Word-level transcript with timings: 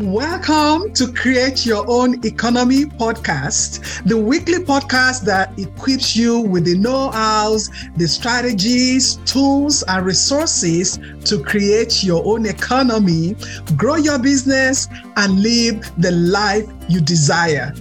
Welcome 0.00 0.94
to 0.94 1.12
Create 1.12 1.66
Your 1.66 1.84
Own 1.86 2.24
Economy 2.24 2.86
podcast, 2.86 4.02
the 4.04 4.16
weekly 4.16 4.64
podcast 4.64 5.26
that 5.26 5.52
equips 5.58 6.16
you 6.16 6.40
with 6.40 6.64
the 6.64 6.78
know 6.78 7.10
hows, 7.10 7.68
the 7.96 8.08
strategies, 8.08 9.16
tools, 9.26 9.82
and 9.88 10.06
resources 10.06 10.98
to 11.26 11.44
create 11.44 12.02
your 12.02 12.24
own 12.24 12.46
economy, 12.46 13.36
grow 13.76 13.96
your 13.96 14.18
business, 14.18 14.88
and 15.16 15.42
live 15.42 15.92
the 16.00 16.12
life 16.12 16.66
you 16.88 17.02
desire. 17.02 17.74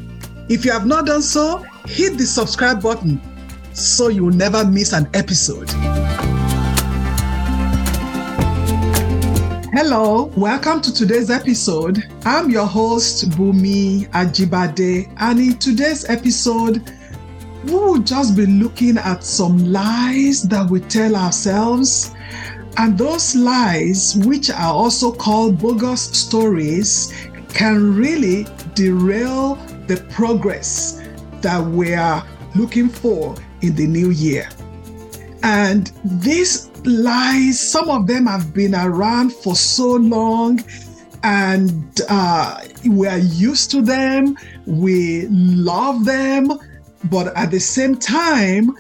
If 0.49 0.65
you 0.65 0.73
have 0.73 0.85
not 0.85 1.05
done 1.05 1.21
so, 1.21 1.65
hit 1.85 2.17
the 2.17 2.25
subscribe 2.25 2.81
button 2.81 3.21
so 3.71 4.09
you 4.09 4.25
will 4.25 4.35
never 4.35 4.65
miss 4.65 4.91
an 4.91 5.09
episode. 5.13 5.69
Hello, 9.71 10.31
welcome 10.35 10.81
to 10.81 10.91
today's 10.91 11.29
episode. 11.29 12.03
I'm 12.25 12.49
your 12.49 12.65
host, 12.65 13.29
Bunmi 13.29 14.09
Ajibade, 14.09 15.13
and 15.19 15.39
in 15.39 15.59
today's 15.59 16.09
episode, 16.09 16.91
we 17.65 17.73
will 17.73 17.99
just 17.99 18.35
be 18.35 18.47
looking 18.47 18.97
at 18.97 19.23
some 19.23 19.71
lies 19.71 20.41
that 20.41 20.67
we 20.71 20.79
tell 20.79 21.15
ourselves. 21.15 22.15
And 22.77 22.97
those 22.97 23.35
lies, 23.35 24.15
which 24.25 24.49
are 24.49 24.73
also 24.73 25.11
called 25.11 25.59
bogus 25.59 26.01
stories, 26.01 27.13
can 27.53 27.95
really 27.95 28.47
derail 28.73 29.53
the 29.85 29.97
progress 30.09 30.99
that 31.41 31.63
we 31.63 31.93
are 31.93 32.25
looking 32.55 32.89
for 32.89 33.35
in 33.61 33.75
the 33.75 33.85
new 33.85 34.09
year. 34.09 34.49
And 35.43 35.91
these 36.03 36.68
lies. 36.85 37.59
Some 37.59 37.89
of 37.89 38.07
them 38.07 38.25
have 38.25 38.53
been 38.53 38.75
around 38.75 39.33
for 39.33 39.55
so 39.55 39.93
long 39.93 40.63
and 41.23 42.01
uh, 42.09 42.61
we 42.87 43.07
are 43.07 43.17
used 43.17 43.71
to 43.71 43.81
them. 43.81 44.37
We 44.65 45.27
love 45.27 46.05
them. 46.05 46.51
But 47.09 47.35
at 47.35 47.51
the 47.51 47.59
same 47.59 47.95
time, 47.97 48.75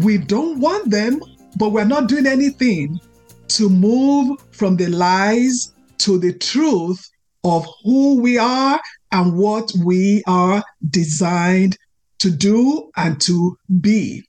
we 0.00 0.18
don't 0.18 0.60
want 0.60 0.90
them, 0.90 1.20
but 1.56 1.70
we're 1.70 1.84
not 1.84 2.08
doing 2.08 2.26
anything 2.26 3.00
to 3.48 3.68
move 3.68 4.38
from 4.52 4.76
the 4.76 4.88
lies 4.88 5.72
to 5.98 6.18
the 6.18 6.32
truth 6.32 7.08
of 7.44 7.66
who 7.84 8.20
we 8.20 8.38
are 8.38 8.80
and 9.12 9.36
what 9.36 9.72
we 9.84 10.22
are 10.26 10.62
designed 10.90 11.76
to 12.18 12.30
do 12.30 12.90
and 12.96 13.20
to 13.22 13.56
be. 13.80 14.22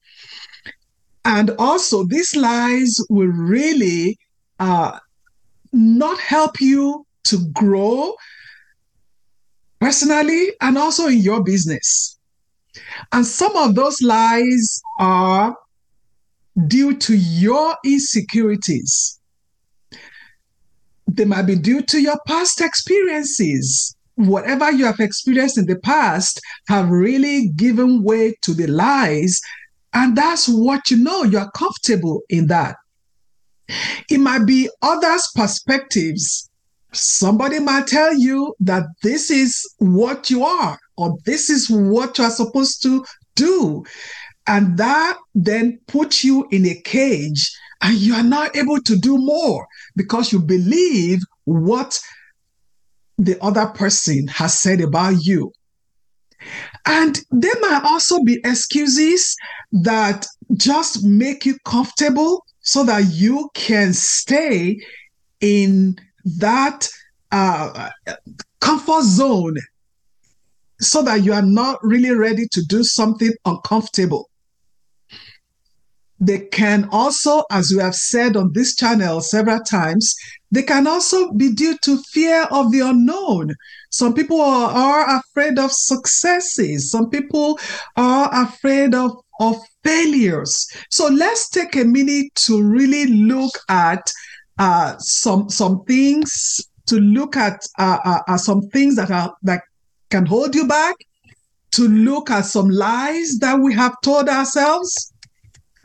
And 1.24 1.52
also, 1.60 2.04
these 2.04 2.36
lies 2.36 2.98
will 3.10 3.28
really 3.28 4.18
uh, 4.60 4.98
not 5.72 6.20
help 6.20 6.60
you 6.60 7.06
to 7.26 7.48
grow 7.54 8.14
personally 9.80 10.52
and 10.62 10.78
also 10.78 11.08
in 11.08 11.20
your 11.20 11.44
business. 11.44 12.18
And 13.12 13.26
some 13.26 13.56
of 13.56 13.76
those 13.76 14.02
lies 14.02 14.82
are 15.00 15.56
due 16.68 16.98
to 16.98 17.16
your 17.16 17.76
insecurities. 17.86 19.20
They 21.08 21.26
might 21.26 21.44
be 21.44 21.56
due 21.56 21.82
to 21.84 22.00
your 22.00 22.20
past 22.28 22.62
experiences. 22.62 23.96
Whatever 24.16 24.72
you 24.72 24.86
have 24.86 25.00
experienced 25.00 25.58
in 25.58 25.66
the 25.66 25.80
past 25.80 26.40
have 26.68 26.90
really 26.90 27.50
given 27.56 28.04
way 28.04 28.36
to 28.44 28.54
the 28.54 28.68
lies 28.68 29.40
and 29.94 30.16
that's 30.16 30.48
what 30.48 30.90
you 30.90 30.98
know, 30.98 31.24
you're 31.24 31.52
comfortable 31.52 32.22
in 32.30 32.48
that. 32.48 32.76
It 34.10 34.20
might 34.20 34.46
be 34.46 34.70
others' 34.82 35.30
perspectives. 35.36 36.50
Somebody 36.94 37.60
might 37.60 37.88
tell 37.88 38.14
you 38.18 38.54
that 38.60 38.84
this 39.02 39.32
is 39.32 39.66
what 39.78 40.30
you 40.30 40.44
are, 40.44 40.78
or 40.98 41.18
this 41.26 41.50
is 41.50 41.70
what 41.70 42.18
you 42.18 42.26
are 42.26 42.32
supposed 42.32 42.82
to 42.84 43.06
do. 43.36 43.84
And 44.48 44.78
that 44.78 45.18
then 45.34 45.80
puts 45.88 46.24
you 46.24 46.48
in 46.52 46.66
a 46.66 46.76
cage 46.82 47.52
and 47.82 47.96
you 47.98 48.14
are 48.14 48.24
not 48.24 48.56
able 48.56 48.82
to 48.82 48.96
do 48.98 49.18
more 49.18 49.66
because 49.96 50.32
you 50.32 50.40
believe 50.40 51.20
what 51.46 52.00
the 53.18 53.42
other 53.42 53.68
person 53.68 54.28
has 54.28 54.60
said 54.60 54.82
about 54.82 55.16
you. 55.22 55.54
And 56.86 57.20
there 57.32 57.60
might 57.62 57.84
also 57.84 58.24
be 58.24 58.40
excuses 58.44 59.36
that 59.72 60.26
just 60.56 61.04
make 61.04 61.46
you 61.46 61.58
comfortable 61.66 62.46
so 62.62 62.84
that 62.84 63.06
you 63.12 63.50
can 63.54 63.94
stay 63.94 64.80
in 65.40 65.98
that 66.40 66.88
uh, 67.32 67.90
comfort 68.60 69.04
zone 69.04 69.58
so 70.80 71.04
that 71.04 71.24
you 71.24 71.32
are 71.34 71.44
not 71.44 71.78
really 71.84 72.12
ready 72.12 72.48
to 72.52 72.62
do 72.64 72.84
something 72.84 73.32
uncomfortable. 73.46 74.30
They 76.20 76.40
can 76.40 76.88
also, 76.92 77.44
as 77.52 77.72
we 77.72 77.82
have 77.82 77.96
said 77.96 78.36
on 78.36 78.52
this 78.54 78.76
channel 78.76 79.22
several 79.22 79.60
times, 79.60 80.16
they 80.52 80.64
can 80.64 80.86
also 80.86 81.32
be 81.34 81.52
due 81.52 81.78
to 81.84 81.98
fear 82.12 82.44
of 82.52 82.72
the 82.72 82.82
unknown. 82.82 83.56
Some 83.92 84.14
people 84.14 84.42
are, 84.42 84.72
are 84.72 85.20
afraid 85.20 85.60
of 85.60 85.72
successes. 85.72 86.90
Some 86.90 87.10
people 87.10 87.60
are 87.96 88.30
afraid 88.44 88.96
of, 88.96 89.18
of 89.40 89.58
failures. 89.84 90.68
So 90.90 91.08
let's 91.08 91.50
take 91.50 91.76
a 91.76 91.84
minute 91.84 92.34
to 92.48 92.64
really 92.64 93.08
look 93.08 93.54
at 93.70 94.12
uh, 94.58 94.96
some 95.00 95.50
some 95.50 95.84
things 95.86 96.62
to 96.86 97.00
look 97.00 97.36
at 97.36 97.66
uh, 97.80 97.98
uh, 98.04 98.20
uh 98.28 98.38
some 98.38 98.62
things 98.74 98.96
that 98.96 99.10
are 99.10 99.34
that 99.42 99.62
can 100.10 100.26
hold 100.26 100.54
you 100.54 100.68
back 100.68 100.96
to 101.72 101.88
look 101.88 102.30
at 102.30 102.46
some 102.46 102.70
lies 102.70 103.40
that 103.40 103.60
we 103.60 103.74
have 103.74 103.96
told 104.04 104.30
ourselves 104.30 105.14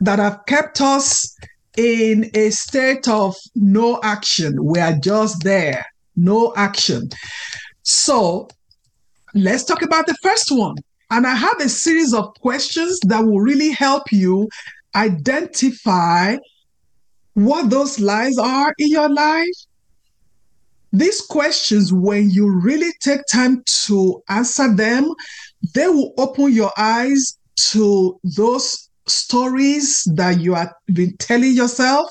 that 0.01 0.19
have 0.19 0.45
kept 0.45 0.81
us 0.81 1.35
in 1.77 2.29
a 2.33 2.49
state 2.49 3.07
of 3.07 3.35
no 3.55 3.99
action. 4.03 4.63
We 4.63 4.79
are 4.79 4.93
just 4.93 5.43
there, 5.43 5.85
no 6.15 6.53
action. 6.55 7.09
So 7.87 8.49
let's 9.33 9.63
talk 9.63 9.81
about 9.81 10.07
the 10.07 10.15
first 10.21 10.51
one. 10.51 10.75
And 11.09 11.25
I 11.25 11.33
have 11.33 11.61
a 11.61 11.69
series 11.69 12.13
of 12.13 12.33
questions 12.41 12.99
that 13.07 13.21
will 13.23 13.39
really 13.39 13.71
help 13.71 14.11
you 14.11 14.49
identify 14.93 16.35
what 17.35 17.69
those 17.69 17.97
lies 17.97 18.37
are 18.37 18.73
in 18.77 18.89
your 18.89 19.07
life. 19.07 19.47
These 20.91 21.21
questions, 21.21 21.93
when 21.93 22.29
you 22.29 22.49
really 22.49 22.91
take 22.99 23.21
time 23.31 23.63
to 23.85 24.21
answer 24.27 24.75
them, 24.75 25.09
they 25.73 25.87
will 25.87 26.13
open 26.17 26.51
your 26.51 26.73
eyes 26.77 27.37
to 27.71 28.19
those 28.35 28.89
stories 29.07 30.03
that 30.15 30.41
you 30.41 30.55
have 30.55 30.73
been 30.91 31.15
telling 31.17 31.53
yourself 31.53 32.09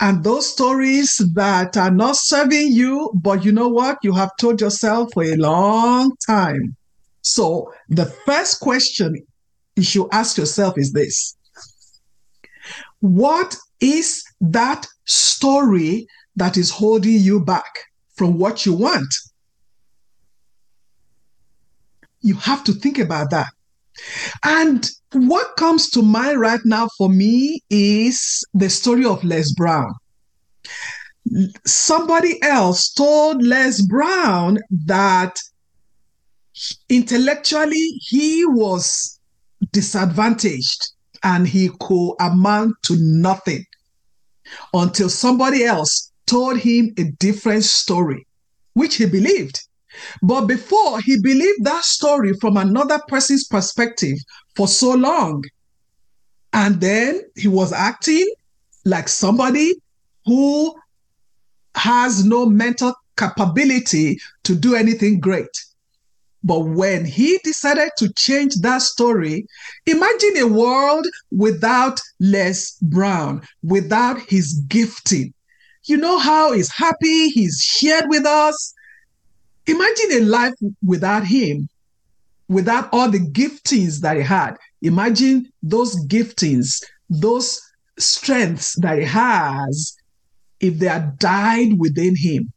and 0.00 0.24
those 0.24 0.50
stories 0.50 1.16
that 1.34 1.76
are 1.76 1.90
not 1.90 2.16
serving 2.16 2.72
you, 2.72 3.12
but 3.14 3.44
you 3.44 3.52
know 3.52 3.68
what? 3.68 3.98
You 4.02 4.14
have 4.14 4.30
told 4.40 4.60
yourself 4.60 5.10
for 5.12 5.22
a 5.22 5.36
long 5.36 6.16
time. 6.26 6.74
So 7.20 7.70
the 7.90 8.06
first 8.06 8.60
question 8.60 9.14
you 9.76 9.82
should 9.82 10.08
ask 10.10 10.38
yourself 10.38 10.78
is 10.78 10.92
this 10.92 11.36
What 13.00 13.56
is 13.80 14.24
that 14.40 14.86
story 15.04 16.06
that 16.36 16.56
is 16.56 16.70
holding 16.70 17.20
you 17.20 17.44
back 17.44 17.70
from 18.16 18.38
what 18.38 18.64
you 18.64 18.72
want? 18.72 19.12
You 22.22 22.36
have 22.36 22.64
to 22.64 22.72
think 22.72 22.98
about 22.98 23.30
that. 23.30 23.48
And 24.44 24.88
what 25.12 25.56
comes 25.56 25.90
to 25.90 26.02
mind 26.02 26.40
right 26.40 26.60
now 26.64 26.88
for 26.96 27.08
me 27.08 27.62
is 27.70 28.44
the 28.54 28.70
story 28.70 29.04
of 29.04 29.22
Les 29.24 29.52
Brown. 29.52 29.92
Somebody 31.66 32.42
else 32.42 32.92
told 32.92 33.44
Les 33.44 33.82
Brown 33.82 34.58
that 34.86 35.36
intellectually 36.88 38.00
he 38.00 38.44
was 38.46 39.18
disadvantaged 39.72 40.92
and 41.22 41.46
he 41.46 41.70
could 41.80 42.14
amount 42.20 42.74
to 42.84 42.96
nothing 42.98 43.64
until 44.72 45.08
somebody 45.08 45.64
else 45.64 46.12
told 46.26 46.58
him 46.58 46.92
a 46.98 47.04
different 47.18 47.64
story, 47.64 48.26
which 48.74 48.96
he 48.96 49.06
believed. 49.06 49.60
But 50.22 50.46
before 50.46 51.00
he 51.00 51.20
believed 51.20 51.64
that 51.64 51.84
story 51.84 52.34
from 52.34 52.56
another 52.56 53.00
person's 53.08 53.46
perspective 53.46 54.18
for 54.54 54.68
so 54.68 54.94
long. 54.94 55.44
And 56.52 56.80
then 56.80 57.22
he 57.36 57.48
was 57.48 57.72
acting 57.72 58.26
like 58.84 59.08
somebody 59.08 59.74
who 60.26 60.74
has 61.74 62.24
no 62.24 62.46
mental 62.46 62.94
capability 63.16 64.18
to 64.44 64.54
do 64.54 64.74
anything 64.74 65.20
great. 65.20 65.50
But 66.42 66.60
when 66.60 67.04
he 67.04 67.38
decided 67.44 67.90
to 67.98 68.12
change 68.14 68.54
that 68.56 68.82
story, 68.82 69.46
imagine 69.86 70.38
a 70.38 70.46
world 70.46 71.06
without 71.30 72.00
Les 72.18 72.76
Brown, 72.80 73.42
without 73.62 74.20
his 74.20 74.54
gifting. 74.68 75.34
You 75.84 75.98
know 75.98 76.18
how 76.18 76.52
he's 76.52 76.70
happy, 76.70 77.28
he's 77.28 77.60
shared 77.62 78.06
with 78.08 78.24
us, 78.24 78.74
Imagine 79.66 80.12
a 80.12 80.20
life 80.20 80.54
without 80.84 81.24
him, 81.26 81.68
without 82.48 82.88
all 82.92 83.10
the 83.10 83.20
giftings 83.20 84.00
that 84.00 84.16
he 84.16 84.22
had. 84.22 84.56
Imagine 84.82 85.50
those 85.62 85.96
giftings, 86.06 86.82
those 87.08 87.60
strengths 87.98 88.74
that 88.80 88.98
he 88.98 89.04
has 89.04 89.96
if 90.60 90.78
they 90.78 90.88
are 90.88 91.14
died 91.18 91.78
within 91.78 92.14
him. 92.16 92.52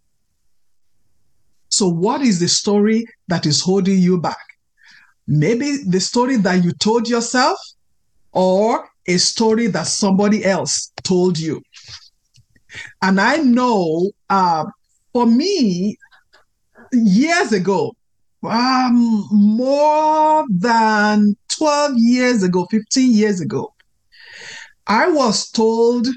So, 1.70 1.88
what 1.88 2.22
is 2.22 2.40
the 2.40 2.48
story 2.48 3.06
that 3.28 3.46
is 3.46 3.62
holding 3.62 3.98
you 3.98 4.20
back? 4.20 4.38
Maybe 5.28 5.78
the 5.88 6.00
story 6.00 6.38
that 6.38 6.64
you 6.64 6.72
told 6.74 7.10
yourself, 7.10 7.58
or 8.32 8.88
a 9.08 9.18
story 9.18 9.68
that 9.68 9.88
somebody 9.88 10.46
else 10.46 10.92
told 11.04 11.38
you. 11.40 11.62
And 13.02 13.20
I 13.20 13.38
know 13.38 14.12
uh, 14.30 14.66
for 15.14 15.26
me, 15.26 15.98
years 16.94 17.52
ago, 17.52 17.94
um, 18.44 19.28
more 19.32 20.46
than 20.50 21.36
12 21.58 21.94
years 21.96 22.44
ago, 22.44 22.68
15 22.70 23.12
years 23.12 23.42
ago, 23.42 23.74
I 24.88 25.10
was 25.10 25.50
told 25.50 26.08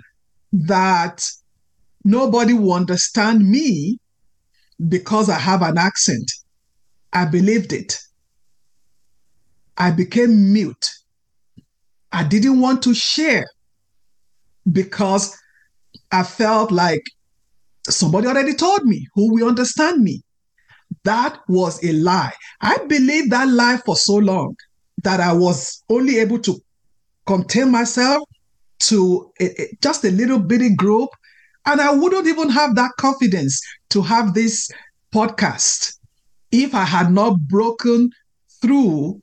that 0.53 1.25
nobody 2.05 2.53
will 2.53 2.73
understand 2.73 3.49
me 3.49 3.99
because 4.89 5.29
I 5.29 5.39
have 5.39 5.63
an 5.63 5.79
accent. 5.79 6.31
I 7.13 7.25
believed 7.25 7.73
it. 7.73 7.99
I 9.77 9.91
became 9.91 10.53
mute. 10.53 10.91
I 12.13 12.25
didn't 12.25 12.61
want 12.61 12.83
to 12.85 12.95
share 12.95 13.47
because 14.73 15.37
I 16.11 16.23
felt 16.23 16.71
like 16.71 17.03
somebody 17.89 18.27
already 18.27 18.55
told 18.55 18.85
me 18.85 19.07
who 19.15 19.33
will 19.33 19.49
understand 19.49 20.03
me. 20.03 20.23
That 21.07 21.39
was 21.47 21.83
a 21.85 21.93
lie. 21.93 22.33
I 22.61 22.79
believed 22.89 23.31
that 23.31 23.47
lie 23.47 23.77
for 23.87 23.95
so 23.95 24.17
long 24.17 24.57
that 25.05 25.21
I 25.21 25.33
was 25.33 25.85
only 25.89 26.19
able 26.19 26.41
to 26.41 26.61
contain 27.27 27.71
myself 27.71 28.29
to 28.81 29.31
a, 29.41 29.63
a, 29.63 29.79
just 29.81 30.05
a 30.05 30.11
little 30.11 30.41
bitty 30.41 30.75
group. 30.75 31.11
And 31.65 31.81
I 31.81 31.95
wouldn't 31.95 32.27
even 32.27 32.49
have 32.51 32.75
that 32.75 32.91
confidence 32.99 33.61
to 33.91 34.03
have 34.03 34.35
this 34.35 34.69
podcast 35.15 35.95
if 36.51 36.75
I 36.75 36.85
had 36.85 37.13
not 37.13 37.39
broken 37.39 38.11
through, 38.61 39.21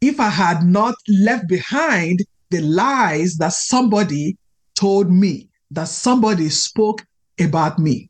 if 0.00 0.18
I 0.18 0.30
had 0.30 0.64
not 0.64 0.96
left 1.08 1.48
behind 1.48 2.24
the 2.50 2.60
lies 2.60 3.36
that 3.36 3.52
somebody 3.52 4.36
told 4.74 5.12
me, 5.12 5.48
that 5.70 5.86
somebody 5.86 6.48
spoke 6.48 7.06
about 7.38 7.78
me. 7.78 8.08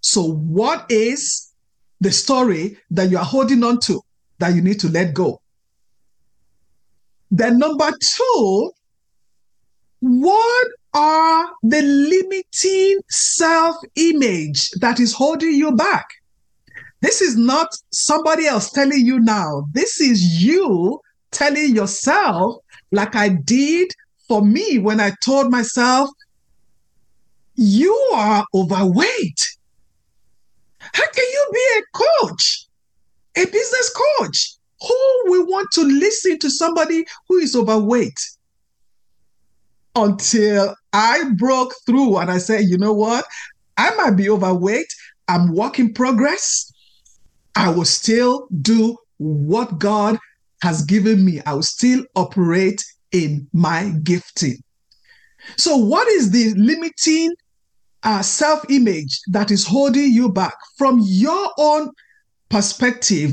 So, 0.00 0.32
what 0.32 0.84
is 0.90 1.47
the 2.00 2.12
story 2.12 2.78
that 2.90 3.10
you 3.10 3.18
are 3.18 3.24
holding 3.24 3.64
on 3.64 3.80
to 3.80 4.00
that 4.38 4.54
you 4.54 4.62
need 4.62 4.80
to 4.80 4.88
let 4.88 5.14
go? 5.14 5.40
Then, 7.30 7.58
number 7.58 7.90
two, 8.00 8.70
what 10.00 10.68
are 10.94 11.50
the 11.62 11.82
limiting 11.82 12.98
self 13.08 13.76
image 13.96 14.70
that 14.80 15.00
is 15.00 15.12
holding 15.12 15.52
you 15.52 15.72
back? 15.72 16.06
This 17.00 17.20
is 17.20 17.36
not 17.36 17.68
somebody 17.90 18.46
else 18.46 18.70
telling 18.70 19.04
you 19.04 19.20
now. 19.20 19.66
This 19.72 20.00
is 20.00 20.42
you 20.42 21.00
telling 21.30 21.74
yourself, 21.74 22.56
like 22.90 23.14
I 23.14 23.28
did 23.28 23.88
for 24.26 24.42
me 24.42 24.78
when 24.78 25.00
I 25.00 25.12
told 25.24 25.50
myself, 25.50 26.10
you 27.54 27.94
are 28.14 28.44
overweight. 28.54 29.57
How 30.92 31.10
can 31.10 31.24
you 31.24 31.50
be 31.52 31.78
a 31.78 31.82
coach, 32.22 32.66
a 33.36 33.44
business 33.44 33.94
coach? 34.18 34.54
Who 34.80 35.22
will 35.26 35.46
want 35.46 35.68
to 35.72 35.82
listen 35.82 36.38
to 36.38 36.50
somebody 36.50 37.04
who 37.28 37.38
is 37.38 37.56
overweight? 37.56 38.18
Until 39.94 40.76
I 40.92 41.30
broke 41.36 41.74
through 41.84 42.18
and 42.18 42.30
I 42.30 42.38
said, 42.38 42.64
you 42.64 42.78
know 42.78 42.92
what? 42.92 43.24
I 43.76 43.94
might 43.96 44.12
be 44.12 44.30
overweight. 44.30 44.86
I'm 45.26 45.54
work 45.54 45.78
in 45.78 45.92
progress. 45.92 46.72
I 47.56 47.70
will 47.70 47.84
still 47.84 48.46
do 48.62 48.96
what 49.18 49.78
God 49.78 50.18
has 50.62 50.82
given 50.84 51.24
me. 51.24 51.40
I 51.44 51.54
will 51.54 51.62
still 51.62 52.04
operate 52.14 52.84
in 53.12 53.48
my 53.52 53.92
gifting. 54.02 54.58
So, 55.56 55.76
what 55.76 56.06
is 56.08 56.30
the 56.30 56.54
limiting 56.54 57.34
uh, 58.02 58.22
self 58.22 58.64
image 58.70 59.20
that 59.28 59.50
is 59.50 59.66
holding 59.66 60.10
you 60.12 60.30
back 60.30 60.54
from 60.76 61.00
your 61.02 61.50
own 61.58 61.90
perspective, 62.48 63.32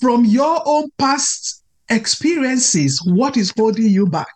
from 0.00 0.24
your 0.24 0.62
own 0.66 0.90
past 0.98 1.62
experiences? 1.88 3.00
What 3.04 3.36
is 3.36 3.52
holding 3.56 3.86
you 3.86 4.06
back? 4.06 4.32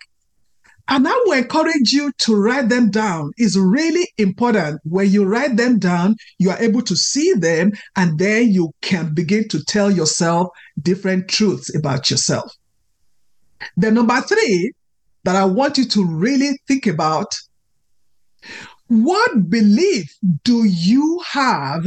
And 0.89 1.07
I 1.07 1.13
will 1.25 1.35
encourage 1.35 1.93
you 1.93 2.11
to 2.19 2.35
write 2.35 2.69
them 2.69 2.91
down. 2.91 3.31
It's 3.37 3.57
really 3.57 4.09
important. 4.19 4.81
When 4.83 5.09
you 5.09 5.25
write 5.25 5.57
them 5.57 5.79
down, 5.79 6.17
you 6.39 6.51
are 6.51 6.61
able 6.61 6.83
to 6.83 6.97
see 6.97 7.33
them, 7.35 7.73
and 7.95 8.19
then 8.19 8.51
you 8.51 8.73
can 8.83 9.15
begin 9.15 9.47
to 9.49 9.63
tell 9.65 9.89
yourself 9.89 10.49
different 10.83 11.29
truths 11.29 11.73
about 11.77 12.11
yourself. 12.11 12.53
The 13.77 13.93
number 13.93 14.21
three 14.23 14.73
that 15.23 15.37
I 15.37 15.45
want 15.45 15.79
you 15.79 15.85
to 15.85 16.05
really 16.05 16.59
think 16.67 16.89
about 16.89 17.33
what 18.91 19.49
belief 19.49 20.13
do 20.43 20.65
you 20.65 21.23
have 21.25 21.87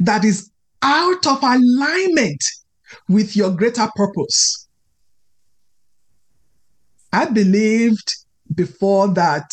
that 0.00 0.24
is 0.24 0.50
out 0.80 1.26
of 1.26 1.42
alignment 1.42 2.42
with 3.10 3.36
your 3.36 3.50
greater 3.50 3.86
purpose? 3.94 4.66
I 7.12 7.26
believed 7.26 8.10
before 8.54 9.08
that 9.08 9.44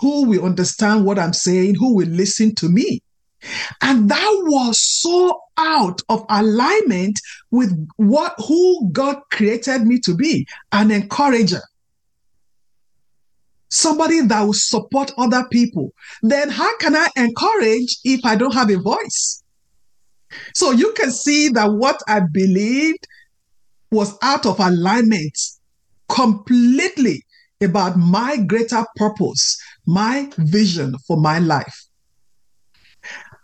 who 0.00 0.28
will 0.28 0.44
understand 0.44 1.04
what 1.04 1.20
I'm 1.20 1.32
saying, 1.32 1.76
who 1.76 1.94
will 1.94 2.08
listen 2.08 2.52
to 2.56 2.68
me. 2.68 3.00
And 3.80 4.08
that 4.08 4.42
was 4.46 4.80
so 4.80 5.40
out 5.56 6.02
of 6.08 6.24
alignment 6.28 7.20
with 7.52 7.72
what 7.94 8.34
who 8.48 8.90
God 8.90 9.20
created 9.30 9.82
me 9.82 10.00
to 10.00 10.16
be, 10.16 10.48
an 10.72 10.90
encourager 10.90 11.60
somebody 13.72 14.20
that 14.20 14.42
will 14.42 14.52
support 14.52 15.12
other 15.16 15.44
people, 15.50 15.92
then 16.22 16.50
how 16.50 16.76
can 16.76 16.94
I 16.94 17.08
encourage 17.16 17.96
if 18.04 18.20
I 18.24 18.36
don't 18.36 18.54
have 18.54 18.70
a 18.70 18.78
voice? 18.78 19.42
So 20.54 20.70
you 20.70 20.92
can 20.92 21.10
see 21.10 21.48
that 21.50 21.72
what 21.72 21.98
I 22.06 22.20
believed 22.20 23.06
was 23.90 24.16
out 24.22 24.46
of 24.46 24.60
alignment 24.60 25.38
completely 26.08 27.24
about 27.62 27.96
my 27.96 28.36
greater 28.36 28.84
purpose, 28.96 29.60
my 29.86 30.30
vision 30.38 30.94
for 31.06 31.16
my 31.16 31.38
life. 31.38 31.84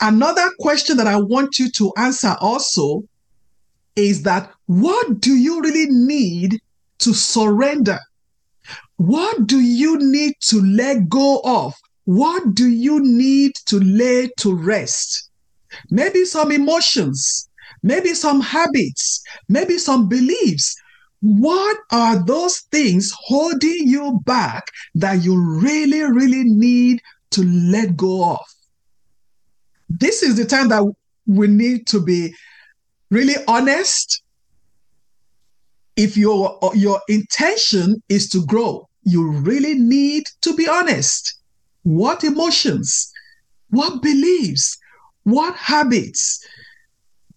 Another 0.00 0.49
question 0.61 0.97
that 0.99 1.07
I 1.07 1.17
want 1.17 1.59
you 1.59 1.71
to 1.73 1.93
answer 1.97 2.37
also 2.41 3.02
is 3.97 4.23
that 4.23 4.50
what 4.67 5.21
do 5.21 5.33
you 5.33 5.61
really 5.61 5.87
need 5.88 6.61
to 6.99 7.14
surrender 7.14 7.99
what 8.99 9.47
do 9.47 9.61
you 9.61 9.97
need 9.99 10.35
to 10.40 10.61
let 10.61 11.09
go 11.09 11.40
of? 11.45 11.73
What 12.05 12.55
do 12.55 12.69
you 12.69 13.00
need 13.00 13.52
to 13.67 13.78
lay 13.78 14.28
to 14.38 14.55
rest? 14.55 15.31
Maybe 15.90 16.25
some 16.25 16.50
emotions, 16.50 17.49
maybe 17.83 18.14
some 18.14 18.40
habits, 18.40 19.23
maybe 19.49 19.78
some 19.78 20.09
beliefs. 20.09 20.76
What 21.21 21.76
are 21.93 22.25
those 22.25 22.59
things 22.73 23.12
holding 23.14 23.87
you 23.87 24.21
back 24.25 24.67
that 24.97 25.23
you 25.23 25.40
really, 25.40 26.02
really 26.02 26.43
need 26.43 27.00
to 27.31 27.45
let 27.45 27.97
go 27.97 28.33
of? 28.33 28.47
This 29.88 30.25
is 30.25 30.37
the 30.37 30.45
time 30.45 30.69
that 30.71 30.85
we 31.26 31.47
need 31.47 31.87
to 31.88 32.00
be 32.00 32.35
really 33.11 33.37
honest. 33.47 34.23
If 35.95 36.17
your, 36.17 36.59
your 36.75 37.00
intention 37.09 38.02
is 38.09 38.28
to 38.31 38.45
grow, 38.47 38.88
you 39.09 39.31
really 39.31 39.75
need 39.75 40.25
to 40.43 40.55
be 40.55 40.69
honest. 40.69 41.35
What 41.83 42.25
emotions, 42.25 43.11
what 43.71 44.03
beliefs, 44.03 44.79
what 45.25 45.55
habits 45.57 46.45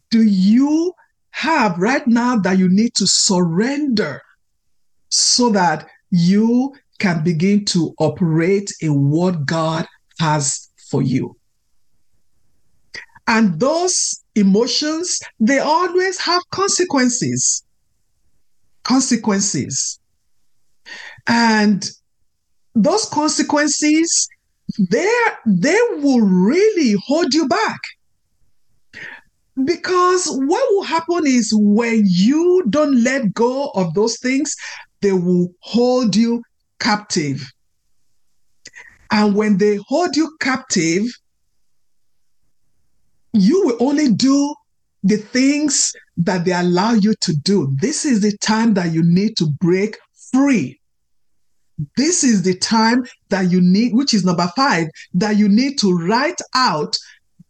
do 0.10 0.24
you 0.24 0.94
have 1.32 1.78
right 1.78 2.06
now 2.06 2.38
that 2.38 2.58
you 2.58 2.68
need 2.70 2.94
to 2.96 3.08
surrender 3.08 4.22
so 5.10 5.50
that 5.52 5.88
you 6.10 6.76
can 7.00 7.24
begin 7.24 7.64
to 7.66 7.94
operate 8.00 8.70
in 8.82 9.10
what 9.10 9.46
God 9.46 9.88
has 10.20 10.70
for 10.90 11.02
you? 11.02 11.38
And 13.28 13.62
those 13.62 14.22
emotions, 14.36 15.22
they 15.40 15.60
always 15.60 16.20
have 16.20 16.42
consequences. 16.52 17.64
Consequences. 18.84 20.01
And 21.28 21.90
those 22.76 23.06
consequences, 23.06 24.28
they 24.90 25.10
they 25.46 25.78
will 25.98 26.22
really 26.22 26.96
hold 27.06 27.34
you 27.34 27.48
back. 27.48 27.80
Because 29.66 30.26
what 30.28 30.68
will 30.72 30.84
happen 30.84 31.28
is 31.28 31.52
when 31.54 32.04
you 32.06 32.64
don't 32.70 33.04
let 33.04 33.34
go 33.34 33.70
of 33.76 33.94
those 33.94 34.18
things, 34.20 34.56
they 35.02 35.12
will 35.12 35.54
hold 35.60 36.16
you 36.16 36.42
captive. 36.80 37.52
And 39.12 39.36
when 39.36 39.58
they 39.58 39.78
hold 39.88 40.16
you 40.16 40.36
captive, 40.40 41.04
you 43.34 43.66
will 43.66 43.88
only 43.88 44.12
do 44.12 44.56
the 45.04 45.18
things 45.18 45.94
that 46.18 46.46
they 46.46 46.54
allow 46.54 46.94
you 46.94 47.14
to 47.22 47.34
do. 47.34 47.76
This 47.82 48.06
is 48.06 48.22
the 48.22 48.36
time 48.38 48.74
that 48.76 48.94
you 48.94 49.04
need 49.04 49.36
to 49.38 49.48
break 49.60 49.98
free. 50.32 50.81
This 51.98 52.24
is 52.24 52.44
the 52.44 52.56
time 52.58 53.06
that 53.30 53.52
you 53.52 53.62
need, 53.62 53.94
which 53.94 54.14
is 54.14 54.24
number 54.24 54.48
five, 54.56 54.88
that 55.14 55.38
you 55.38 55.50
need 55.50 55.80
to 55.80 55.98
write 55.98 56.40
out 56.54 56.98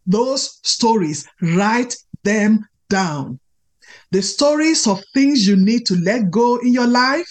those 0.06 0.58
stories, 0.62 1.28
write 1.40 1.94
them 2.24 2.66
down. 2.88 3.38
The 4.10 4.22
stories 4.22 4.86
of 4.86 5.02
things 5.14 5.46
you 5.46 5.56
need 5.56 5.86
to 5.86 5.96
let 5.96 6.30
go 6.30 6.56
in 6.56 6.72
your 6.72 6.86
life, 6.86 7.28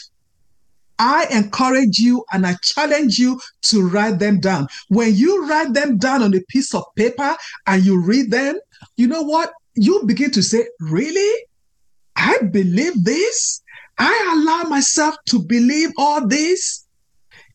I 0.99 1.25
encourage 1.31 1.97
you 1.97 2.23
and 2.31 2.45
I 2.45 2.55
challenge 2.61 3.17
you 3.17 3.39
to 3.63 3.87
write 3.87 4.19
them 4.19 4.39
down. 4.39 4.67
When 4.89 5.15
you 5.15 5.47
write 5.47 5.73
them 5.73 5.97
down 5.97 6.21
on 6.21 6.33
a 6.35 6.41
piece 6.49 6.75
of 6.75 6.83
paper 6.95 7.35
and 7.65 7.83
you 7.83 7.99
read 7.99 8.29
them, 8.29 8.59
you 8.97 9.07
know 9.07 9.23
what? 9.23 9.51
You 9.73 10.03
begin 10.05 10.31
to 10.31 10.43
say, 10.43 10.67
Really? 10.79 11.45
I 12.15 12.37
believe 12.51 13.03
this? 13.03 13.61
I 13.97 14.35
allow 14.35 14.69
myself 14.69 15.15
to 15.27 15.39
believe 15.39 15.89
all 15.97 16.27
this? 16.27 16.80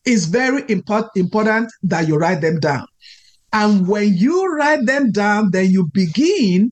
It's 0.07 0.23
very 0.23 0.63
import- 0.69 1.09
important 1.17 1.69
that 1.83 2.07
you 2.07 2.15
write 2.15 2.39
them 2.39 2.61
down. 2.61 2.87
And 3.51 3.85
when 3.85 4.15
you 4.15 4.47
write 4.55 4.85
them 4.85 5.11
down, 5.11 5.51
then 5.51 5.69
you 5.69 5.89
begin 5.93 6.71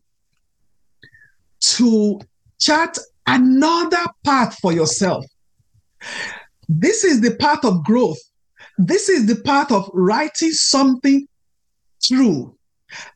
to 1.60 2.22
chart 2.60 2.98
another 3.28 4.06
path 4.24 4.58
for 4.62 4.72
yourself. 4.72 5.26
This 6.70 7.04
is 7.04 7.20
the 7.20 7.36
path 7.36 7.66
of 7.66 7.84
growth. 7.84 8.20
This 8.78 9.10
is 9.10 9.26
the 9.26 9.42
path 9.42 9.70
of 9.70 9.90
writing 9.94 10.52
something 10.52 11.28
true. 12.02 12.56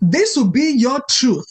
This 0.02 0.36
will 0.36 0.52
be 0.52 0.74
your 0.76 1.00
truth. 1.10 1.48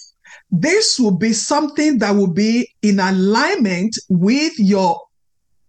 This 0.50 1.00
will 1.00 1.16
be 1.16 1.32
something 1.32 1.98
that 2.00 2.14
will 2.14 2.34
be 2.34 2.68
in 2.82 3.00
alignment 3.00 3.96
with 4.10 4.52
your 4.58 5.00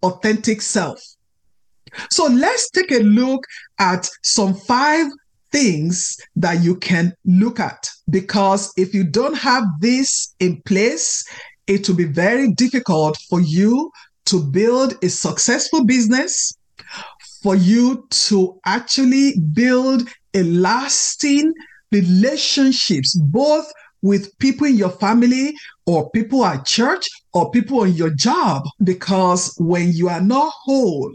authentic 0.02 0.60
self. 0.60 1.02
So 2.10 2.26
let's 2.26 2.70
take 2.70 2.92
a 2.92 3.02
look 3.02 3.44
at 3.78 4.08
some 4.22 4.54
five 4.54 5.06
things 5.52 6.16
that 6.36 6.62
you 6.62 6.76
can 6.76 7.12
look 7.24 7.58
at 7.58 7.88
because 8.08 8.72
if 8.76 8.94
you 8.94 9.04
don't 9.04 9.36
have 9.36 9.64
this 9.80 10.34
in 10.38 10.62
place, 10.62 11.24
it 11.66 11.88
will 11.88 11.96
be 11.96 12.04
very 12.04 12.52
difficult 12.52 13.16
for 13.28 13.40
you 13.40 13.90
to 14.26 14.42
build 14.42 14.94
a 15.02 15.08
successful 15.08 15.84
business, 15.84 16.56
for 17.42 17.54
you 17.54 18.06
to 18.10 18.58
actually 18.64 19.38
build 19.52 20.08
a 20.34 20.42
lasting 20.42 21.52
relationships, 21.90 23.18
both 23.18 23.66
with 24.02 24.36
people 24.38 24.66
in 24.66 24.76
your 24.76 24.90
family 24.90 25.54
or 25.86 26.10
people 26.10 26.44
at 26.44 26.64
church 26.64 27.06
or 27.32 27.50
people 27.50 27.80
on 27.80 27.92
your 27.94 28.10
job. 28.10 28.62
Because 28.82 29.54
when 29.58 29.92
you 29.92 30.08
are 30.08 30.20
not 30.20 30.52
whole, 30.64 31.12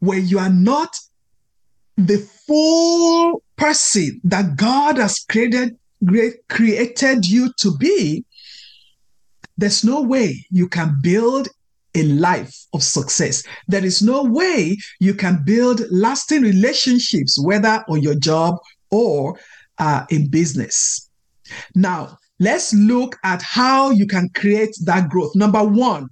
when 0.00 0.26
you 0.26 0.38
are 0.38 0.50
not 0.50 0.96
the 1.96 2.18
full 2.18 3.42
person 3.56 4.20
that 4.24 4.56
God 4.56 4.98
has 4.98 5.24
created 5.28 5.76
created 6.50 7.24
you 7.26 7.50
to 7.58 7.76
be, 7.78 8.24
there's 9.56 9.84
no 9.84 10.02
way 10.02 10.44
you 10.50 10.68
can 10.68 10.96
build 11.00 11.48
a 11.94 12.02
life 12.02 12.54
of 12.72 12.82
success. 12.82 13.42
There 13.68 13.84
is 13.84 14.02
no 14.02 14.24
way 14.24 14.76
you 15.00 15.14
can 15.14 15.42
build 15.44 15.82
lasting 15.90 16.42
relationships, 16.42 17.38
whether 17.40 17.84
on 17.88 18.02
your 18.02 18.16
job 18.16 18.56
or 18.90 19.38
uh, 19.78 20.04
in 20.10 20.28
business. 20.28 21.08
Now, 21.74 22.18
let's 22.40 22.74
look 22.74 23.16
at 23.22 23.42
how 23.42 23.90
you 23.90 24.06
can 24.06 24.28
create 24.34 24.74
that 24.84 25.08
growth. 25.08 25.34
Number 25.36 25.62
one, 25.62 26.08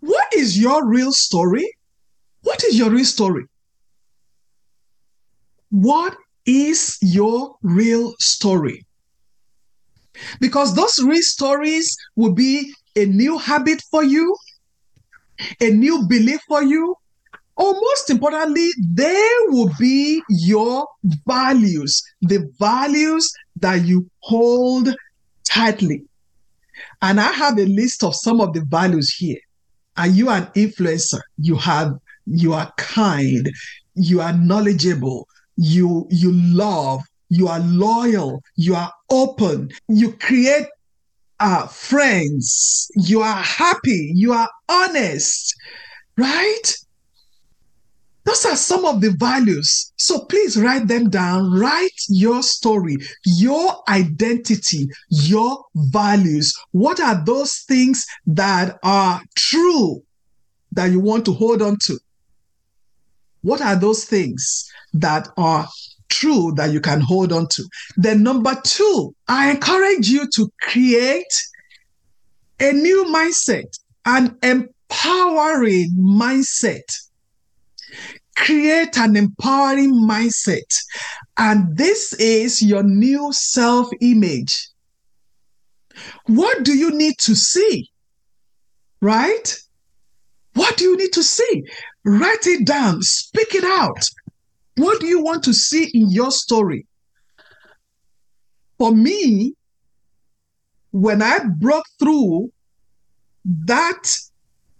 what 0.00 0.32
is 0.34 0.58
your 0.58 0.86
real 0.86 1.12
story? 1.12 1.74
What 2.42 2.62
is 2.64 2.78
your 2.78 2.90
real 2.90 3.04
story? 3.04 3.44
What 5.70 6.16
is 6.46 6.98
your 7.00 7.56
real 7.62 8.14
story? 8.18 8.84
Because 10.40 10.74
those 10.74 10.98
real 11.02 11.22
stories 11.22 11.96
will 12.16 12.32
be 12.32 12.72
a 12.96 13.06
new 13.06 13.38
habit 13.38 13.82
for 13.90 14.02
you, 14.02 14.36
a 15.60 15.70
new 15.70 16.06
belief 16.08 16.40
for 16.48 16.62
you, 16.62 16.96
or 17.56 17.74
most 17.74 18.10
importantly, 18.10 18.70
they 18.82 19.28
will 19.48 19.70
be 19.78 20.22
your 20.28 20.86
values, 21.26 22.02
the 22.22 22.50
values 22.58 23.30
that 23.56 23.84
you 23.84 24.10
hold 24.20 24.94
tightly. 25.48 26.04
And 27.02 27.20
I 27.20 27.30
have 27.32 27.58
a 27.58 27.66
list 27.66 28.02
of 28.02 28.14
some 28.16 28.40
of 28.40 28.54
the 28.54 28.64
values 28.64 29.14
here. 29.14 29.38
Are 29.96 30.06
you 30.06 30.30
an 30.30 30.46
influencer? 30.56 31.20
You 31.38 31.56
have 31.56 31.98
you 32.30 32.52
are 32.52 32.72
kind, 32.76 33.50
you 33.94 34.20
are 34.20 34.32
knowledgeable, 34.32 35.26
you 35.56 36.06
you 36.10 36.32
love, 36.32 37.02
you 37.28 37.48
are 37.48 37.60
loyal, 37.60 38.42
you 38.56 38.74
are 38.74 38.92
open, 39.10 39.70
you 39.88 40.12
create 40.12 40.66
uh, 41.40 41.66
friends, 41.66 42.90
you 42.94 43.22
are 43.22 43.42
happy, 43.42 44.12
you 44.14 44.32
are 44.32 44.48
honest, 44.68 45.54
right? 46.16 46.74
Those 48.24 48.44
are 48.46 48.56
some 48.56 48.84
of 48.84 49.00
the 49.00 49.12
values. 49.12 49.92
So 49.96 50.26
please 50.26 50.56
write 50.56 50.86
them 50.86 51.08
down. 51.08 51.58
Write 51.58 51.98
your 52.08 52.42
story, 52.42 52.98
your 53.24 53.82
identity, 53.88 54.88
your 55.08 55.64
values. 55.74 56.54
What 56.72 57.00
are 57.00 57.24
those 57.24 57.64
things 57.66 58.04
that 58.26 58.78
are 58.84 59.22
true 59.36 60.02
that 60.72 60.90
you 60.92 61.00
want 61.00 61.24
to 61.24 61.32
hold 61.32 61.62
on 61.62 61.78
to? 61.86 61.98
What 63.42 63.60
are 63.60 63.76
those 63.76 64.04
things 64.04 64.70
that 64.92 65.28
are 65.36 65.66
true 66.08 66.52
that 66.56 66.72
you 66.72 66.80
can 66.80 67.00
hold 67.00 67.32
on 67.32 67.48
to? 67.48 67.68
Then, 67.96 68.22
number 68.22 68.54
two, 68.64 69.14
I 69.28 69.50
encourage 69.50 70.08
you 70.08 70.28
to 70.34 70.50
create 70.60 71.32
a 72.60 72.72
new 72.72 73.06
mindset, 73.06 73.78
an 74.04 74.36
empowering 74.42 75.96
mindset. 75.98 76.82
Create 78.36 78.96
an 78.96 79.16
empowering 79.16 79.92
mindset. 79.92 80.78
And 81.36 81.76
this 81.76 82.12
is 82.14 82.62
your 82.62 82.82
new 82.82 83.32
self 83.32 83.88
image. 84.00 84.68
What 86.26 86.62
do 86.64 86.76
you 86.76 86.90
need 86.90 87.14
to 87.20 87.34
see? 87.34 87.90
Right? 89.00 89.56
What 90.54 90.76
do 90.76 90.84
you 90.84 90.96
need 90.96 91.12
to 91.14 91.22
see? 91.22 91.64
Write 92.04 92.46
it 92.46 92.66
down, 92.66 93.02
speak 93.02 93.54
it 93.54 93.64
out. 93.64 94.08
What 94.76 95.00
do 95.00 95.06
you 95.06 95.22
want 95.22 95.42
to 95.44 95.52
see 95.52 95.90
in 95.92 96.10
your 96.10 96.30
story? 96.30 96.86
For 98.78 98.94
me, 98.94 99.54
when 100.92 101.22
I 101.22 101.40
broke 101.58 101.84
through 101.98 102.50
that 103.44 104.16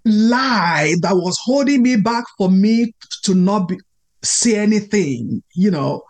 lie 0.04 0.94
that 1.02 1.14
was 1.14 1.38
holding 1.44 1.82
me 1.82 1.96
back 1.96 2.24
for 2.38 2.50
me 2.50 2.94
to 3.24 3.34
not 3.34 3.68
be, 3.68 3.78
see 4.22 4.56
anything, 4.56 5.42
you 5.54 5.70
know, 5.70 6.02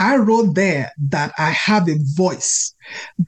I 0.00 0.16
wrote 0.16 0.54
there 0.54 0.90
that 1.10 1.32
I 1.36 1.50
have 1.50 1.86
a 1.86 1.96
voice, 2.14 2.74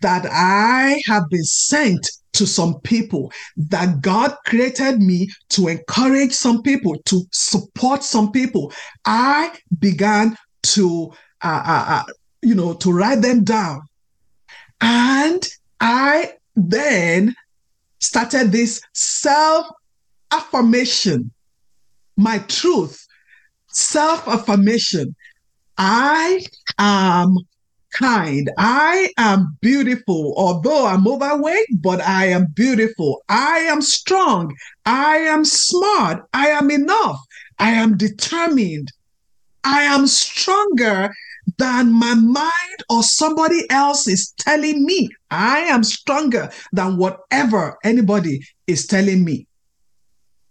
that 0.01 0.27
I 0.27 1.03
have 1.07 1.29
been 1.29 1.45
sent 1.45 2.11
to 2.33 2.47
some 2.47 2.81
people, 2.81 3.31
that 3.59 4.01
God 4.01 4.35
created 4.47 4.99
me 4.99 5.29
to 5.51 5.69
encourage 5.69 6.33
some 6.33 6.63
people, 6.63 6.97
to 7.05 7.25
support 7.31 8.03
some 8.03 8.33
people. 8.33 8.73
I 9.05 9.53
began 9.79 10.35
to, 10.63 11.13
uh, 11.43 11.63
uh, 11.67 11.85
uh, 11.89 12.13
you 12.41 12.55
know, 12.55 12.73
to 12.73 12.91
write 12.91 13.21
them 13.21 13.45
down. 13.45 13.83
And 14.81 15.47
I 15.79 16.33
then 16.57 17.35
started 18.01 18.51
this 18.51 18.81
self 18.95 19.67
affirmation, 20.31 21.31
my 22.17 22.39
truth, 22.39 23.07
self 23.69 24.27
affirmation. 24.27 25.15
I 25.79 26.45
am 26.79 27.37
kind. 27.93 28.51
I 28.59 29.11
am 29.19 29.57
beautiful, 29.61 30.35
although 30.37 30.87
I'm 30.87 31.07
overweight, 31.07 31.67
but 31.81 32.01
I 32.01 32.27
am 32.27 32.47
beautiful. 32.55 33.23
I 33.29 33.59
am 33.61 33.83
strong. 33.83 34.55
I 34.87 35.17
am 35.19 35.45
smart. 35.45 36.25
I 36.33 36.49
am 36.49 36.71
enough. 36.71 37.19
I 37.59 37.71
am 37.71 37.97
determined. 37.97 38.89
I 39.65 39.83
am 39.83 40.07
stronger 40.07 41.11
than 41.59 41.93
my 41.93 42.15
mind 42.15 42.79
or 42.89 43.03
somebody 43.03 43.69
else 43.71 44.09
is 44.09 44.33
telling 44.39 44.85
me. 44.85 45.09
I 45.31 45.61
am 45.61 45.85
stronger 45.85 46.51
than 46.73 46.97
whatever 46.97 47.77
anybody 47.85 48.41
is 48.67 48.87
telling 48.87 49.25
me. 49.25 49.47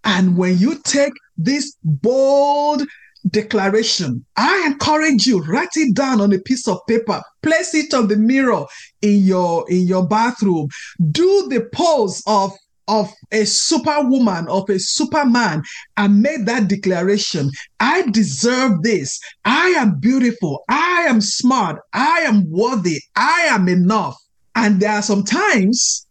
And 0.04 0.38
when 0.38 0.58
you 0.58 0.80
take 0.84 1.13
this 1.38 1.75
bold 1.84 2.84
declaration, 3.30 4.25
I 4.36 4.63
encourage 4.66 5.28
you 5.28 5.44
write 5.44 5.75
it 5.75 5.96
down 5.96 6.22
on 6.22 6.34
a 6.34 6.40
piece 6.40 6.68
of 6.68 6.80
paper, 6.88 7.22
place 7.42 7.74
it 7.74 7.94
on 7.94 8.08
the 8.08 8.18
mirror 8.18 8.66
in 9.01 9.22
your 9.22 9.70
in 9.70 9.88
your 9.88 10.08
bathroom. 10.08 10.68
Do 11.12 11.48
the 11.50 11.68
pose 11.74 12.22
of 12.28 12.51
of 12.88 13.10
a 13.32 13.46
superwoman, 13.46 14.48
of 14.50 14.70
a 14.70 14.78
superman, 14.78 15.63
and 15.98 16.22
make 16.22 16.46
that 16.46 16.68
declaration 16.68 17.50
I 17.80 18.04
deserve 18.10 18.84
this. 18.84 19.20
I 19.46 19.70
am 19.70 20.00
beautiful. 20.00 20.63
I 20.70 21.06
am 21.08 21.22
smart. 21.22 21.80
I 21.94 22.22
am 22.22 22.50
worthy. 22.50 23.00
I 23.16 23.48
am 23.50 23.68
enough. 23.68 24.16
And 24.56 24.80
there 24.80 24.92
are 24.92 25.01
sometimes 25.01 26.06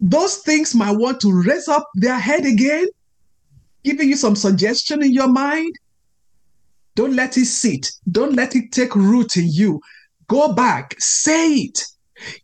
those 0.00 0.38
things 0.38 0.74
might 0.74 0.96
want 0.96 1.20
to 1.20 1.32
raise 1.32 1.68
up 1.68 1.88
their 1.94 2.18
head 2.18 2.46
again, 2.46 2.86
giving 3.84 4.08
you 4.08 4.16
some 4.16 4.36
suggestion 4.36 5.02
in 5.02 5.12
your 5.12 5.28
mind. 5.28 5.74
Don't 6.94 7.14
let 7.14 7.36
it 7.36 7.46
sit. 7.46 7.90
Don't 8.10 8.34
let 8.34 8.56
it 8.56 8.72
take 8.72 8.94
root 8.94 9.36
in 9.36 9.46
you. 9.48 9.80
Go 10.26 10.52
back, 10.52 10.94
say 10.98 11.52
it. 11.52 11.84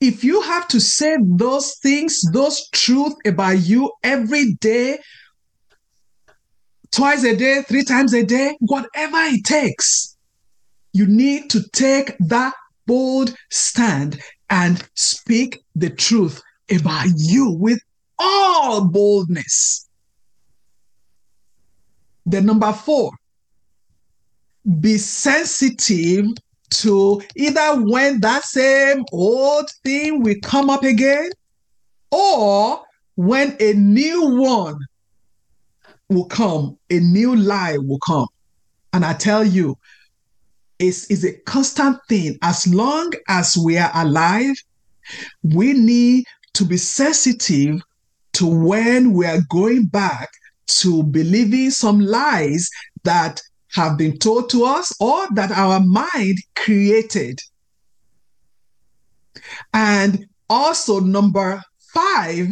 If 0.00 0.22
you 0.22 0.40
have 0.42 0.68
to 0.68 0.80
say 0.80 1.16
those 1.20 1.76
things, 1.78 2.22
those 2.32 2.68
truth 2.70 3.14
about 3.26 3.58
you 3.58 3.92
every 4.02 4.54
day, 4.54 4.98
twice 6.92 7.24
a 7.24 7.34
day, 7.34 7.62
three 7.62 7.82
times 7.82 8.14
a 8.14 8.24
day, 8.24 8.56
whatever 8.60 9.18
it 9.24 9.44
takes, 9.44 10.16
you 10.92 11.06
need 11.06 11.50
to 11.50 11.68
take 11.72 12.16
that 12.20 12.54
bold 12.86 13.34
stand 13.50 14.20
and 14.50 14.88
speak 14.94 15.64
the 15.74 15.90
truth 15.90 16.40
about 16.70 17.08
you 17.16 17.50
with 17.50 17.80
all 18.18 18.84
boldness. 18.84 19.88
The 22.26 22.40
number 22.40 22.72
four, 22.72 23.12
be 24.80 24.96
sensitive 24.98 26.26
to 26.70 27.22
either 27.36 27.82
when 27.82 28.20
that 28.20 28.44
same 28.44 29.04
old 29.12 29.70
thing 29.84 30.22
will 30.22 30.36
come 30.42 30.70
up 30.70 30.82
again 30.82 31.30
or 32.10 32.82
when 33.16 33.56
a 33.60 33.74
new 33.74 34.36
one 34.36 34.78
will 36.08 36.24
come, 36.24 36.78
a 36.90 36.98
new 36.98 37.36
lie 37.36 37.76
will 37.78 37.98
come. 37.98 38.26
And 38.92 39.04
I 39.04 39.14
tell 39.14 39.44
you, 39.44 39.76
it's, 40.78 41.10
it's 41.10 41.24
a 41.24 41.32
constant 41.40 41.98
thing. 42.08 42.38
As 42.42 42.66
long 42.66 43.12
as 43.28 43.56
we 43.56 43.78
are 43.78 43.90
alive, 43.94 44.56
we 45.42 45.72
need 45.72 46.24
to 46.54 46.64
be 46.64 46.76
sensitive 46.76 47.80
to 48.34 48.46
when 48.46 49.12
we 49.12 49.26
are 49.26 49.40
going 49.48 49.86
back 49.86 50.30
to 50.66 51.02
believing 51.02 51.70
some 51.70 52.00
lies 52.00 52.68
that 53.04 53.40
have 53.72 53.98
been 53.98 54.18
told 54.18 54.48
to 54.50 54.64
us 54.64 54.92
or 55.00 55.26
that 55.34 55.50
our 55.50 55.80
mind 55.80 56.38
created. 56.54 57.38
And 59.72 60.26
also, 60.48 61.00
number 61.00 61.60
five, 61.92 62.50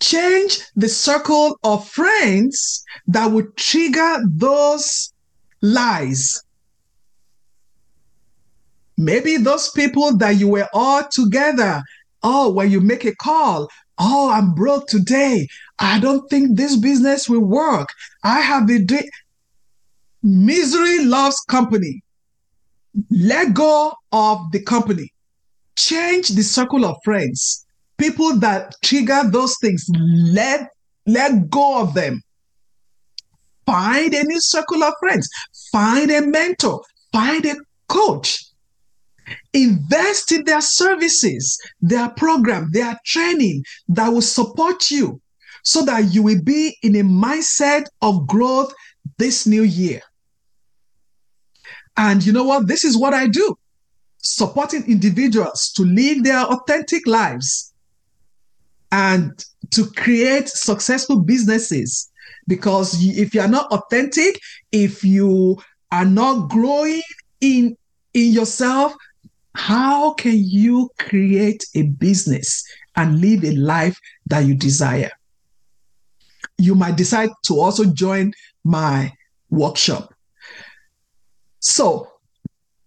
change 0.00 0.60
the 0.74 0.88
circle 0.88 1.58
of 1.62 1.88
friends 1.88 2.84
that 3.06 3.30
would 3.30 3.56
trigger 3.56 4.18
those 4.28 5.12
lies. 5.62 6.42
Maybe 8.96 9.36
those 9.36 9.70
people 9.70 10.16
that 10.16 10.36
you 10.36 10.48
were 10.48 10.68
all 10.72 11.06
together. 11.10 11.82
Oh, 12.22 12.50
when 12.50 12.70
you 12.70 12.80
make 12.80 13.04
a 13.04 13.14
call, 13.14 13.68
oh, 13.98 14.30
I'm 14.30 14.54
broke 14.54 14.86
today. 14.86 15.46
I 15.78 15.98
don't 15.98 16.28
think 16.30 16.56
this 16.56 16.76
business 16.76 17.28
will 17.28 17.44
work. 17.44 17.88
I 18.24 18.40
have 18.40 18.66
been 18.66 18.86
doing 18.86 19.08
Misery 20.26 21.04
loves 21.04 21.38
company. 21.48 22.02
Let 23.10 23.54
go 23.54 23.92
of 24.10 24.50
the 24.50 24.60
company. 24.60 25.12
Change 25.76 26.30
the 26.30 26.42
circle 26.42 26.84
of 26.84 26.96
friends. 27.04 27.64
People 27.96 28.36
that 28.40 28.74
trigger 28.82 29.22
those 29.30 29.54
things, 29.60 29.86
let, 30.32 30.68
let 31.06 31.48
go 31.48 31.80
of 31.80 31.94
them. 31.94 32.22
Find 33.66 34.14
a 34.14 34.24
new 34.24 34.40
circle 34.40 34.82
of 34.82 34.94
friends. 34.98 35.28
Find 35.70 36.10
a 36.10 36.22
mentor. 36.22 36.82
Find 37.12 37.44
a 37.46 37.54
coach. 37.88 38.44
Invest 39.52 40.32
in 40.32 40.44
their 40.44 40.60
services, 40.60 41.56
their 41.80 42.10
program, 42.10 42.70
their 42.72 42.98
training 43.04 43.64
that 43.88 44.08
will 44.08 44.22
support 44.22 44.90
you 44.90 45.20
so 45.66 45.84
that 45.84 46.14
you 46.14 46.22
will 46.22 46.40
be 46.42 46.76
in 46.82 46.94
a 46.94 47.02
mindset 47.02 47.86
of 48.00 48.24
growth 48.28 48.72
this 49.18 49.48
new 49.48 49.64
year. 49.64 50.00
And 51.96 52.24
you 52.24 52.32
know 52.32 52.44
what? 52.44 52.68
This 52.68 52.84
is 52.84 52.96
what 52.96 53.12
I 53.12 53.26
do 53.26 53.58
supporting 54.18 54.84
individuals 54.88 55.72
to 55.72 55.82
live 55.82 56.22
their 56.22 56.38
authentic 56.38 57.04
lives 57.06 57.72
and 58.92 59.44
to 59.72 59.86
create 59.92 60.48
successful 60.48 61.18
businesses. 61.18 62.10
Because 62.46 62.96
if 63.00 63.34
you 63.34 63.40
are 63.40 63.48
not 63.48 63.70
authentic, 63.72 64.40
if 64.70 65.02
you 65.02 65.60
are 65.90 66.04
not 66.04 66.48
growing 66.48 67.02
in, 67.40 67.76
in 68.14 68.32
yourself, 68.32 68.94
how 69.56 70.14
can 70.14 70.36
you 70.36 70.90
create 71.00 71.64
a 71.74 71.82
business 71.82 72.64
and 72.94 73.20
live 73.20 73.44
a 73.44 73.52
life 73.56 73.98
that 74.26 74.44
you 74.44 74.54
desire? 74.54 75.10
You 76.58 76.74
might 76.74 76.96
decide 76.96 77.30
to 77.46 77.60
also 77.60 77.84
join 77.84 78.32
my 78.64 79.12
workshop. 79.50 80.12
So 81.60 82.08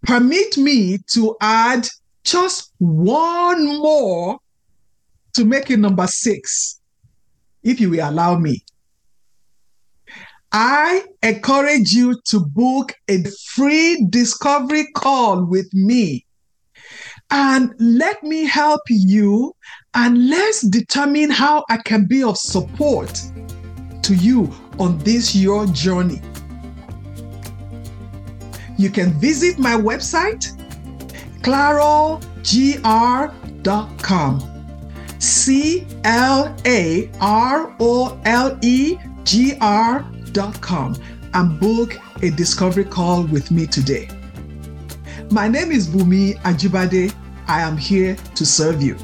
permit 0.04 0.58
me 0.58 1.00
to 1.14 1.36
add 1.42 1.88
just 2.24 2.74
one 2.78 3.66
more 3.66 4.40
to 5.34 5.46
make 5.46 5.70
it 5.70 5.78
number 5.78 6.08
six, 6.08 6.82
if 7.64 7.80
you 7.80 7.90
will 7.90 8.10
allow 8.10 8.38
me. 8.38 8.64
I 10.52 11.04
encourage 11.22 11.92
you 11.92 12.20
to 12.26 12.40
book 12.40 12.94
a 13.08 13.24
free 13.54 14.06
discovery 14.10 14.88
call 14.96 15.46
with 15.46 15.72
me 15.74 16.26
and 17.30 17.74
let 17.80 18.24
me 18.24 18.46
help 18.46 18.82
you 18.90 19.54
and 19.94 20.30
let's 20.30 20.62
determine 20.62 21.30
how 21.30 21.64
I 21.70 21.78
can 21.78 22.08
be 22.08 22.24
of 22.24 22.38
support 22.38 23.22
to 24.10 24.16
you 24.16 24.52
on 24.80 24.98
this 25.00 25.36
your 25.36 25.66
journey 25.68 26.22
you 28.80 28.90
can 28.90 29.12
visit 29.20 29.60
my 29.60 29.74
website, 29.76 30.56
clarolegr.com. 31.42 32.26
C 35.20 35.86
L 36.06 36.56
A 36.66 37.12
R 37.20 37.76
O 37.82 38.18
L 38.24 38.58
E 38.64 38.98
G 39.26 39.58
R.com 39.60 40.96
and 41.34 41.60
book 41.60 41.98
a 42.24 42.30
discovery 42.32 42.86
call 42.86 43.24
with 43.24 43.52
me 43.52 43.68
today. 43.68 44.08
My 45.30 45.50
name 45.50 45.72
is 45.72 45.90
Bunmi 45.90 46.38
Ajibade. 46.44 47.14
I 47.50 47.60
am 47.60 47.76
here 47.76 48.16
to 48.36 48.46
serve 48.46 48.82
you. 48.82 48.96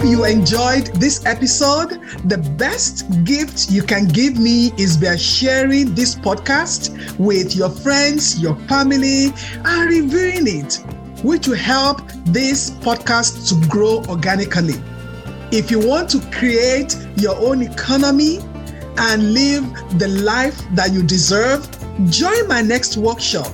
Hope 0.00 0.08
you 0.08 0.24
enjoyed 0.24 0.86
this 0.94 1.26
episode. 1.26 2.00
The 2.24 2.38
best 2.56 3.24
gift 3.24 3.70
you 3.70 3.82
can 3.82 4.06
give 4.06 4.38
me 4.38 4.72
is 4.78 4.96
by 4.96 5.16
sharing 5.16 5.94
this 5.94 6.14
podcast 6.14 7.18
with 7.18 7.54
your 7.54 7.68
friends, 7.68 8.40
your 8.40 8.56
family, 8.60 9.26
and 9.64 9.90
reviewing 9.90 10.46
it, 10.46 10.76
which 11.22 11.48
will 11.48 11.56
help 11.56 12.00
this 12.26 12.70
podcast 12.70 13.48
to 13.50 13.68
grow 13.68 14.02
organically. 14.08 14.80
If 15.52 15.70
you 15.70 15.86
want 15.86 16.08
to 16.10 16.20
create 16.30 16.96
your 17.16 17.36
own 17.36 17.62
economy 17.62 18.38
and 18.96 19.34
live 19.34 19.64
the 19.98 20.08
life 20.08 20.58
that 20.72 20.92
you 20.92 21.02
deserve, 21.02 21.68
join 22.08 22.48
my 22.48 22.62
next 22.62 22.96
workshop 22.96 23.52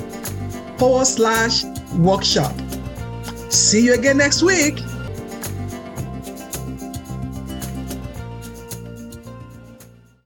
forward 0.78 1.06
slash 1.06 1.64
workshop. 1.96 2.54
See 3.50 3.84
you 3.84 3.94
again 3.94 4.16
next 4.16 4.42
week. 4.42 4.78